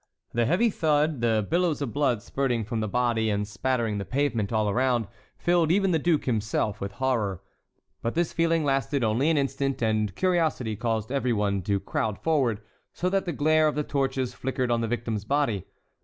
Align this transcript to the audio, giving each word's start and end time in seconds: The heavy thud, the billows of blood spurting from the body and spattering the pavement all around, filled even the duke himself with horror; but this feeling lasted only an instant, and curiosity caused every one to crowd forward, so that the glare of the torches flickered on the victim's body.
The 0.33 0.47
heavy 0.47 0.71
thud, 0.71 1.21
the 1.21 1.45
billows 1.47 1.79
of 1.79 1.93
blood 1.93 2.23
spurting 2.23 2.65
from 2.65 2.79
the 2.79 2.87
body 2.87 3.29
and 3.29 3.47
spattering 3.47 3.99
the 3.99 4.03
pavement 4.03 4.51
all 4.51 4.67
around, 4.67 5.05
filled 5.37 5.71
even 5.71 5.91
the 5.91 5.99
duke 5.99 6.25
himself 6.25 6.81
with 6.81 6.93
horror; 6.93 7.43
but 8.01 8.15
this 8.15 8.33
feeling 8.33 8.63
lasted 8.63 9.03
only 9.03 9.29
an 9.29 9.37
instant, 9.37 9.79
and 9.83 10.15
curiosity 10.15 10.75
caused 10.75 11.11
every 11.11 11.33
one 11.33 11.61
to 11.61 11.79
crowd 11.79 12.17
forward, 12.17 12.61
so 12.91 13.11
that 13.11 13.25
the 13.25 13.31
glare 13.31 13.67
of 13.67 13.75
the 13.75 13.83
torches 13.83 14.33
flickered 14.33 14.71
on 14.71 14.81
the 14.81 14.87
victim's 14.87 15.23
body. 15.23 15.67